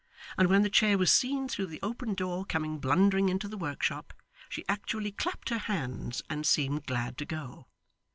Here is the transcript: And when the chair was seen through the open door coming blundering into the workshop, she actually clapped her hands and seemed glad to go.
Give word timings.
And 0.35 0.49
when 0.49 0.63
the 0.63 0.69
chair 0.71 0.97
was 0.97 1.11
seen 1.11 1.47
through 1.47 1.67
the 1.67 1.79
open 1.83 2.15
door 2.15 2.43
coming 2.43 2.79
blundering 2.79 3.29
into 3.29 3.47
the 3.47 3.55
workshop, 3.55 4.15
she 4.49 4.65
actually 4.67 5.11
clapped 5.11 5.49
her 5.49 5.59
hands 5.59 6.23
and 6.27 6.43
seemed 6.43 6.87
glad 6.87 7.19
to 7.19 7.25
go. 7.25 7.67